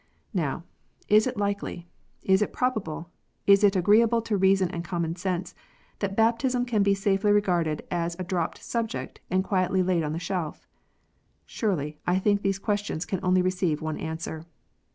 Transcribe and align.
Now, 0.33 0.63
is 1.09 1.27
it 1.27 1.37
likely, 1.37 1.87
is 2.23 2.41
it 2.41 2.51
probable, 2.51 3.11
is 3.45 3.63
it 3.63 3.75
agreeable 3.75 4.19
to 4.23 4.35
reason 4.35 4.67
and 4.71 4.83
common 4.83 5.15
sense, 5.15 5.53
that 5.99 6.15
baptism 6.15 6.65
can 6.65 6.81
be 6.81 6.95
safely 6.95 7.31
regarded 7.31 7.85
as 7.91 8.15
a 8.17 8.23
dropped 8.23 8.63
subject, 8.63 9.19
and 9.29 9.43
quietly 9.43 9.83
laid 9.83 10.01
on 10.01 10.13
the 10.13 10.17
shelf 10.17 10.61
1 10.61 10.65
Surely, 11.45 11.99
I 12.07 12.17
think 12.17 12.41
these 12.41 12.57
questions 12.57 13.05
can 13.05 13.19
only 13.21 13.43
receive 13.43 13.79
one 13.79 13.99
answer. 13.99 14.47